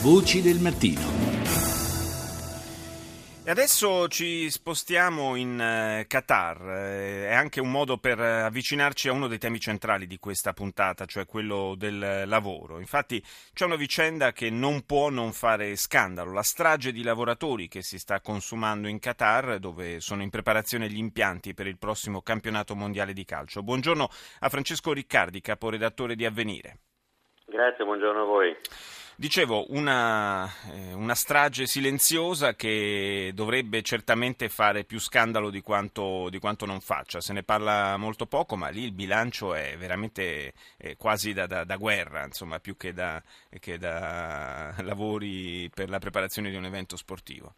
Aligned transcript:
Voci 0.00 0.40
del 0.40 0.60
mattino. 0.60 1.00
E 3.44 3.50
adesso 3.50 4.06
ci 4.06 4.48
spostiamo 4.48 5.34
in 5.34 5.60
eh, 5.60 6.04
Qatar, 6.06 6.70
eh, 6.70 7.28
è 7.30 7.34
anche 7.34 7.60
un 7.60 7.72
modo 7.72 7.98
per 7.98 8.20
avvicinarci 8.20 9.08
a 9.08 9.12
uno 9.12 9.26
dei 9.26 9.38
temi 9.38 9.58
centrali 9.58 10.06
di 10.06 10.20
questa 10.20 10.52
puntata, 10.52 11.04
cioè 11.04 11.26
quello 11.26 11.74
del 11.76 12.28
lavoro. 12.28 12.78
Infatti 12.78 13.20
c'è 13.52 13.64
una 13.64 13.74
vicenda 13.74 14.30
che 14.30 14.50
non 14.50 14.86
può 14.86 15.10
non 15.10 15.32
fare 15.32 15.74
scandalo, 15.74 16.32
la 16.32 16.42
strage 16.44 16.92
di 16.92 17.02
lavoratori 17.02 17.66
che 17.66 17.82
si 17.82 17.98
sta 17.98 18.20
consumando 18.20 18.86
in 18.86 19.00
Qatar, 19.00 19.58
dove 19.58 19.98
sono 19.98 20.22
in 20.22 20.30
preparazione 20.30 20.88
gli 20.88 20.98
impianti 20.98 21.54
per 21.54 21.66
il 21.66 21.76
prossimo 21.76 22.22
campionato 22.22 22.76
mondiale 22.76 23.12
di 23.12 23.24
calcio. 23.24 23.64
Buongiorno 23.64 24.08
a 24.38 24.48
Francesco 24.48 24.92
Riccardi, 24.92 25.40
caporedattore 25.40 26.14
di 26.14 26.24
Avvenire. 26.24 26.78
Grazie, 27.46 27.84
buongiorno 27.84 28.22
a 28.22 28.26
voi. 28.26 28.56
Dicevo, 29.20 29.64
una, 29.70 30.46
eh, 30.72 30.94
una, 30.94 31.16
strage 31.16 31.66
silenziosa 31.66 32.54
che 32.54 33.32
dovrebbe 33.34 33.82
certamente 33.82 34.48
fare 34.48 34.84
più 34.84 35.00
scandalo 35.00 35.50
di 35.50 35.60
quanto, 35.60 36.28
di 36.30 36.38
quanto, 36.38 36.66
non 36.66 36.78
faccia. 36.78 37.18
Se 37.20 37.32
ne 37.32 37.42
parla 37.42 37.96
molto 37.96 38.26
poco, 38.26 38.54
ma 38.54 38.68
lì 38.68 38.84
il 38.84 38.92
bilancio 38.92 39.54
è 39.54 39.74
veramente 39.76 40.52
eh, 40.78 40.96
quasi 40.96 41.32
da, 41.32 41.48
da, 41.48 41.64
da, 41.64 41.74
guerra, 41.74 42.26
insomma, 42.26 42.60
più 42.60 42.76
che 42.76 42.92
da, 42.92 43.20
che 43.58 43.76
da 43.76 44.72
lavori 44.84 45.68
per 45.74 45.88
la 45.88 45.98
preparazione 45.98 46.50
di 46.50 46.56
un 46.56 46.66
evento 46.66 46.96
sportivo. 46.96 47.54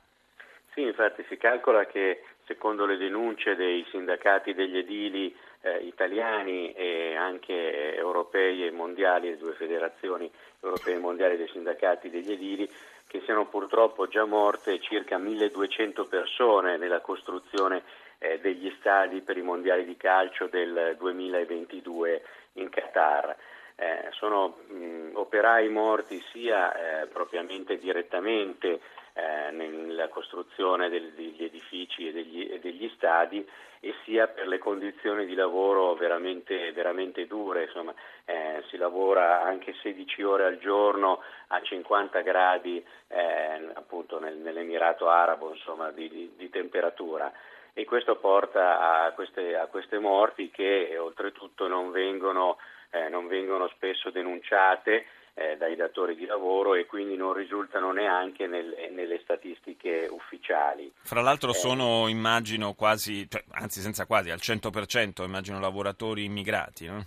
Sì, 0.72 0.80
infatti 0.80 1.22
si 1.28 1.36
calcola 1.36 1.84
che 1.84 2.22
secondo 2.46 2.86
le 2.86 2.96
denunce 2.96 3.54
dei 3.54 3.84
sindacati 3.90 4.54
degli 4.54 4.78
edili 4.78 5.36
eh, 5.62 5.78
italiani 5.84 6.72
e 6.72 7.16
anche 7.16 7.94
europei 7.94 8.66
e 8.66 8.70
mondiali, 8.70 9.30
le 9.30 9.36
due 9.36 9.52
federazioni 9.52 10.30
europee 10.60 10.94
e 10.94 10.98
mondiali 10.98 11.36
dei 11.36 11.48
sindacati 11.48 12.10
degli 12.10 12.32
edili, 12.32 12.68
che 13.06 13.20
siano 13.24 13.46
purtroppo 13.46 14.06
già 14.06 14.24
morte 14.24 14.80
circa 14.80 15.18
1200 15.18 16.04
persone 16.04 16.76
nella 16.76 17.00
costruzione 17.00 17.82
eh, 18.18 18.38
degli 18.40 18.72
stadi 18.78 19.20
per 19.20 19.36
i 19.36 19.42
mondiali 19.42 19.84
di 19.84 19.96
calcio 19.96 20.46
del 20.46 20.94
2022 20.98 22.22
in 22.54 22.68
Qatar. 22.68 23.36
Eh, 23.76 24.08
sono 24.10 24.58
mh, 24.68 25.10
operai 25.14 25.68
morti 25.70 26.22
sia 26.30 27.02
eh, 27.02 27.06
propriamente 27.06 27.78
direttamente 27.78 28.80
eh, 29.12 29.50
nella 29.50 30.08
costruzione 30.08 30.88
del, 30.88 31.12
degli 31.12 31.44
edifici 31.44 32.08
e 32.08 32.12
degli, 32.12 32.48
e 32.50 32.60
degli, 32.60 32.90
stadi 32.94 33.46
e 33.80 33.94
sia 34.04 34.28
per 34.28 34.46
le 34.46 34.58
condizioni 34.58 35.26
di 35.26 35.34
lavoro 35.34 35.94
veramente, 35.94 36.70
veramente 36.72 37.26
dure, 37.26 37.64
insomma, 37.64 37.94
eh, 38.24 38.62
si 38.68 38.76
lavora 38.76 39.42
anche 39.42 39.74
16 39.82 40.22
ore 40.22 40.44
al 40.44 40.58
giorno 40.58 41.22
a 41.48 41.60
50 41.60 42.20
gradi 42.20 42.84
eh, 43.08 43.70
appunto 43.74 44.20
nel, 44.20 44.36
nell'Emirato 44.36 45.08
Arabo 45.08 45.52
insomma, 45.52 45.90
di, 45.90 46.08
di, 46.08 46.32
di, 46.36 46.50
temperatura. 46.50 47.32
E 47.72 47.84
questo 47.84 48.16
porta 48.16 49.04
a 49.04 49.12
queste, 49.12 49.56
a 49.56 49.66
queste 49.66 49.98
morti 49.98 50.50
che 50.50 50.96
oltretutto 50.98 51.66
non 51.66 51.90
vengono, 51.90 52.58
eh, 52.90 53.08
non 53.08 53.26
vengono 53.28 53.68
spesso 53.68 54.10
denunciate 54.10 55.06
eh, 55.40 55.56
dai 55.56 55.74
datori 55.74 56.14
di 56.14 56.26
lavoro 56.26 56.74
e 56.74 56.84
quindi 56.84 57.16
non 57.16 57.32
risultano 57.32 57.92
neanche 57.92 58.46
nel, 58.46 58.90
nelle 58.90 59.20
statistiche 59.22 60.06
ufficiali. 60.10 60.92
Fra 61.02 61.22
l'altro 61.22 61.50
eh, 61.50 61.54
sono, 61.54 62.08
immagino, 62.08 62.74
quasi, 62.74 63.26
cioè, 63.26 63.42
anzi 63.52 63.80
senza 63.80 64.04
quasi, 64.04 64.30
al 64.30 64.38
100% 64.38 65.24
immagino 65.24 65.58
lavoratori 65.58 66.24
immigrati, 66.24 66.86
no? 66.86 67.06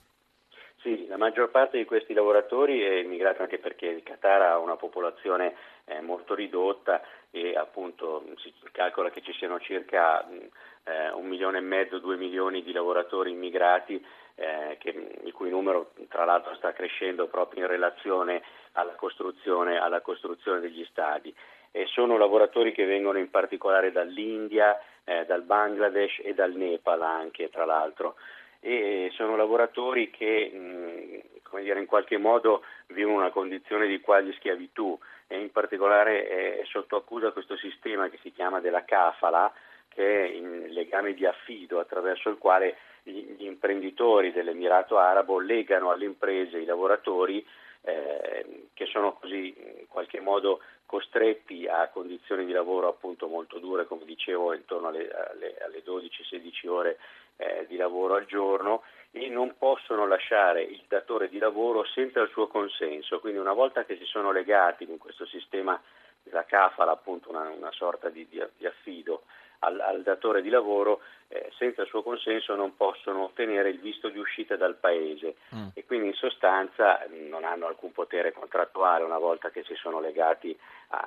Sì, 0.82 1.06
la 1.08 1.18
maggior 1.18 1.50
parte 1.50 1.78
di 1.78 1.86
questi 1.86 2.14
lavoratori 2.14 2.82
è 2.82 2.96
immigrata 2.96 3.44
anche 3.44 3.60
perché 3.60 3.86
il 3.86 4.04
Qatar 4.04 4.42
ha 4.42 4.58
una 4.58 4.76
popolazione 4.78 5.54
eh, 5.86 6.02
molto 6.02 6.34
ridotta 6.34 7.02
e 7.30 7.56
appunto 7.56 8.26
si 8.38 8.52
calcola 8.72 9.10
che 9.12 9.22
ci 9.22 9.32
siano 9.34 9.60
circa 9.60 10.28
eh, 10.28 11.12
un 11.14 11.28
milione 11.28 11.60
e 11.60 11.62
mezzo, 11.62 12.00
due 12.00 12.18
milioni 12.18 12.64
di 12.64 12.74
lavoratori 12.74 13.32
immigrati 13.32 14.04
eh, 14.36 14.78
che, 14.80 14.90
il 15.24 15.32
cui 15.32 15.50
numero 15.50 15.92
tra 16.10 16.26
l'altro 16.26 16.56
sta 16.56 16.74
crescendo 16.74 17.28
proprio 17.28 17.64
in 17.64 17.70
relazione 17.70 18.42
alla 18.74 18.94
costruzione, 18.94 19.78
alla 19.78 20.02
costruzione 20.02 20.60
degli 20.60 20.86
stadi. 20.86 21.34
E 21.72 21.86
sono 21.88 22.18
lavoratori 22.18 22.72
che 22.72 22.86
vengono 22.86 23.18
in 23.18 23.30
particolare 23.30 23.92
dall'India, 23.92 24.80
eh, 25.04 25.26
dal 25.26 25.42
Bangladesh 25.42 26.20
e 26.24 26.34
dal 26.34 26.54
Nepal 26.54 27.02
anche 27.02 27.50
tra 27.50 27.66
l'altro. 27.66 28.16
E 28.60 29.10
sono 29.14 29.36
lavoratori 29.36 30.10
che 30.10 30.50
mh, 30.54 31.34
dire, 31.62 31.80
in 31.80 31.86
qualche 31.86 32.18
modo 32.18 32.64
vivono 32.88 33.18
una 33.18 33.32
condizione 33.32 33.88
di 33.88 34.00
quasi 34.00 34.32
schiavitù 34.34 34.98
e 35.28 35.40
in 35.40 35.52
particolare 35.52 36.28
è 36.60 36.62
sotto 36.66 36.96
accusa 36.96 37.32
questo 37.32 37.58
sistema 37.58 38.10
che 38.10 38.20
si 38.22 38.32
chiama 38.32 38.60
della 38.60 38.84
kafala, 38.84 39.52
che 39.94 40.26
è 40.26 40.28
in 40.30 40.68
legame 40.70 41.14
di 41.14 41.26
affido 41.26 41.80
attraverso 41.80 42.30
il 42.30 42.38
quale 42.38 42.78
gli 43.04 43.46
imprenditori 43.46 44.32
dell'Emirato 44.32 44.98
Arabo 44.98 45.40
legano 45.40 45.92
alle 45.92 46.06
imprese 46.06 46.58
i 46.58 46.66
lavoratori 46.66 47.46
eh, 47.82 48.68
che 48.74 48.86
sono 48.86 49.14
così 49.14 49.54
in 49.58 49.88
qualche 49.88 50.22
modo 50.22 50.62
costretti 50.86 51.68
a 51.68 51.90
condizioni 51.90 52.46
di 52.46 52.52
lavoro 52.52 52.88
appunto 52.88 53.28
molto 53.28 53.60
dure, 53.60 53.86
come 53.86 54.06
dicevo, 54.06 54.54
intorno 54.54 54.88
alle, 54.88 55.10
alle, 55.10 55.58
alle 55.58 55.84
12-16 55.84 56.68
ore 56.68 56.98
eh, 57.38 57.66
di 57.68 57.76
lavoro 57.76 58.16
al 58.16 58.26
giorno 58.26 58.84
e 59.12 59.28
non 59.28 59.56
possono 59.58 60.08
lasciare 60.08 60.62
il 60.64 60.84
datore 60.88 61.30
di 61.30 61.40
lavoro 61.40 61.84
senza 61.84 62.22
il 62.22 62.30
suo 62.30 62.48
consenso. 62.48 63.20
Quindi 63.20 63.40
una 63.40 63.54
volta 63.54 63.86
che 63.86 63.98
si 63.98 64.06
sono 64.06 64.32
legati 64.32 64.86
con 64.86 64.98
questo 64.98 65.26
sistema 65.26 65.82
della 66.24 66.46
CAFAL, 66.46 66.90
appunto 66.90 67.30
una, 67.30 67.50
una 67.50 67.72
sorta 67.72 68.10
di, 68.10 68.28
di, 68.30 68.42
di 68.58 68.66
affido, 68.66 69.24
al, 69.64 69.80
al 69.80 70.02
datore 70.04 70.42
di 70.42 70.50
lavoro 70.50 71.02
eh, 71.30 71.52
senza 71.58 71.82
il 71.82 71.88
suo 71.88 72.04
consenso 72.04 72.56
non 72.56 72.76
possono 72.76 73.24
ottenere 73.24 73.70
il 73.70 73.80
visto 73.80 74.10
di 74.10 74.20
uscita 74.20 74.56
dal 74.56 74.76
paese 74.76 75.36
mm. 75.56 75.70
e 75.74 75.86
quindi 75.86 76.08
in 76.08 76.14
sostanza 76.14 77.00
non 77.30 77.44
hanno 77.44 77.68
alcun 77.68 77.92
potere 77.92 78.32
contrattuale 78.32 79.04
una 79.04 79.18
volta 79.18 79.50
che 79.50 79.64
si 79.64 79.74
sono 79.76 80.00
legati 80.00 80.56
a, 80.90 80.98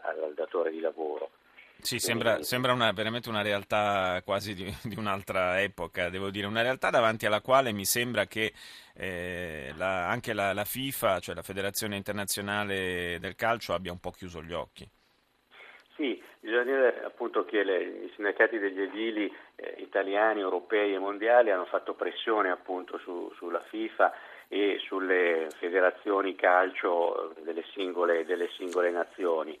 a, 0.00 0.10
al 0.22 0.34
datore 0.34 0.70
di 0.70 0.80
lavoro. 0.80 1.30
Sì, 1.78 1.98
sembra, 1.98 2.42
sembra 2.42 2.72
una, 2.72 2.90
veramente 2.92 3.28
una 3.28 3.42
realtà 3.42 4.20
quasi 4.24 4.54
di, 4.54 4.74
di, 4.82 4.96
un'altra 4.96 5.60
epoca, 5.60 6.08
devo 6.08 6.30
dire, 6.30 6.46
una 6.46 6.62
realtà 6.62 6.90
davanti 6.90 7.26
alla 7.26 7.42
quale 7.42 7.72
mi 7.72 7.84
sembra 7.84 8.24
che 8.24 8.54
eh, 8.94 9.72
la, 9.76 10.08
anche 10.08 10.32
la, 10.32 10.52
la 10.52 10.64
FIFA, 10.64 11.20
cioè 11.20 11.34
la 11.34 11.42
Federazione 11.42 11.96
Internazionale 11.96 13.18
del 13.20 13.34
Calcio, 13.34 13.74
abbia 13.74 13.92
un 13.92 14.00
po' 14.00 14.10
chiuso 14.10 14.42
gli 14.42 14.52
occhi. 14.52 14.88
Sì, 15.96 16.22
bisogna 16.40 16.62
dire 16.62 17.04
appunto 17.04 17.46
che 17.46 17.64
le, 17.64 17.82
i 17.82 18.12
sindacati 18.14 18.58
degli 18.58 18.82
edili 18.82 19.34
eh, 19.56 19.76
italiani, 19.78 20.40
europei 20.40 20.94
e 20.94 20.98
mondiali 20.98 21.50
hanno 21.50 21.64
fatto 21.64 21.94
pressione 21.94 22.50
appunto 22.50 22.98
su, 22.98 23.32
sulla 23.36 23.60
FIFA 23.60 24.12
e 24.48 24.78
sulle 24.86 25.48
federazioni 25.56 26.36
calcio 26.36 27.34
delle 27.40 27.64
singole, 27.72 28.26
delle 28.26 28.48
singole 28.56 28.90
nazioni 28.90 29.58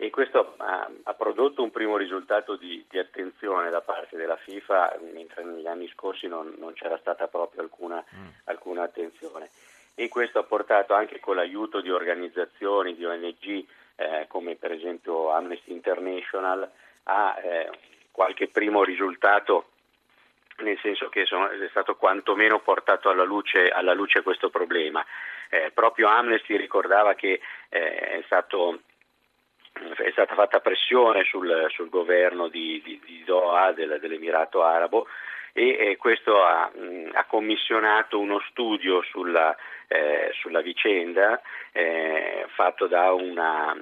e 0.00 0.10
questo 0.10 0.54
ha, 0.58 0.88
ha, 1.02 1.14
prodotto 1.14 1.60
un 1.60 1.72
primo 1.72 1.96
risultato 1.96 2.54
di, 2.54 2.84
di, 2.88 3.00
attenzione 3.00 3.68
da 3.68 3.80
parte 3.80 4.16
della 4.16 4.36
FIFA, 4.36 4.96
mentre 5.12 5.42
negli 5.42 5.66
anni 5.66 5.88
scorsi 5.88 6.28
non, 6.28 6.54
non 6.58 6.72
c'era 6.74 6.96
stata 6.98 7.26
proprio 7.26 7.62
alcuna, 7.62 8.04
mm. 8.14 8.26
alcuna, 8.44 8.84
attenzione. 8.84 9.50
E 9.96 10.08
questo 10.08 10.38
ha 10.38 10.44
portato 10.44 10.94
anche 10.94 11.18
con 11.18 11.34
l'aiuto 11.34 11.80
di 11.80 11.90
organizzazioni, 11.90 12.94
di 12.94 13.04
ONG, 13.04 13.64
eh, 13.96 14.26
come 14.28 14.54
per 14.54 14.70
esempio 14.70 15.30
Amnesty 15.30 15.72
International, 16.08 16.70
ha 17.04 17.38
eh, 17.42 17.70
qualche 18.10 18.48
primo 18.48 18.82
risultato 18.82 19.70
nel 20.58 20.78
senso 20.82 21.08
che 21.08 21.24
sono, 21.24 21.48
è 21.48 21.68
stato 21.70 21.94
quantomeno 21.96 22.58
portato 22.60 23.10
alla 23.10 23.24
luce, 23.24 23.68
alla 23.68 23.94
luce 23.94 24.22
questo 24.22 24.50
problema. 24.50 25.04
Eh, 25.50 25.70
proprio 25.72 26.08
Amnesty 26.08 26.56
ricordava 26.56 27.14
che 27.14 27.40
eh, 27.68 27.96
è, 27.96 28.22
stato, 28.26 28.80
è, 29.72 30.10
stata 30.10 30.34
fatta 30.34 30.60
pressione 30.60 31.24
sul, 31.24 31.66
sul 31.70 31.88
governo 31.88 32.48
di, 32.48 32.82
di, 32.84 33.00
di 33.04 33.22
Doha, 33.24 33.72
del, 33.72 33.98
dell'Emirato 34.00 34.62
Arabo, 34.62 35.06
e 35.52 35.76
eh, 35.78 35.96
questo 35.96 36.42
ha, 36.42 36.70
mh, 36.74 37.10
ha, 37.12 37.24
commissionato 37.24 38.18
uno 38.18 38.40
studio 38.50 39.02
sulla, 39.02 39.56
eh, 39.86 40.30
sulla 40.40 40.60
vicenda 40.60 41.40
eh, 41.72 42.46
fatto 42.48 42.86
da 42.86 43.12
una, 43.12 43.76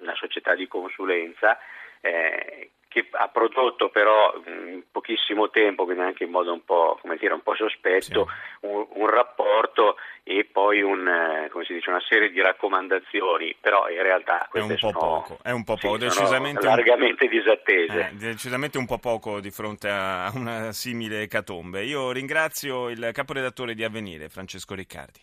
una, 0.00 0.14
società 0.14 0.54
di 0.54 0.66
consulenza 0.66 1.58
eh, 2.00 2.70
che 2.96 3.06
ha 3.10 3.28
prodotto 3.28 3.90
però 3.90 4.32
in 4.46 4.82
pochissimo 4.90 5.50
tempo, 5.50 5.84
quindi 5.84 6.02
anche 6.02 6.24
in 6.24 6.30
modo 6.30 6.50
un 6.50 6.64
po', 6.64 6.98
dire, 7.18 7.34
un 7.34 7.42
po 7.42 7.54
sospetto, 7.54 8.26
sì. 8.26 8.66
un, 8.66 8.86
un, 8.88 9.10
rapporto 9.10 9.96
e 10.22 10.48
poi 10.50 10.80
un, 10.80 11.06
eh, 11.06 11.50
dice, 11.68 11.90
una 11.90 12.00
serie 12.08 12.30
di 12.30 12.40
raccomandazioni, 12.40 13.54
però 13.60 13.90
in 13.90 14.00
realtà 14.00 14.48
è 14.50 14.60
un 14.60 14.68
po' 14.68 14.76
sono, 14.76 14.98
poco, 14.98 15.38
è 15.42 15.50
un 15.50 15.64
po' 15.64 15.76
poco, 15.76 15.98
sì, 15.98 16.06
decisamente 16.06 16.64
largamente 16.64 17.28
disattese. 17.28 18.08
Eh, 18.08 18.14
decisamente 18.14 18.78
un 18.78 18.86
po' 18.86 18.98
poco 18.98 19.40
di 19.40 19.50
fronte 19.50 19.90
a 19.90 20.30
una 20.34 20.72
simile 20.72 21.20
ecatombe. 21.20 21.84
Io 21.84 22.12
ringrazio 22.12 22.88
il 22.88 23.10
caporedattore 23.12 23.74
di 23.74 23.84
Avvenire, 23.84 24.30
Francesco 24.30 24.74
Riccardi. 24.74 25.20